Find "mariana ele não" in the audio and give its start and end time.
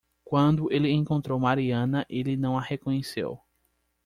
1.39-2.57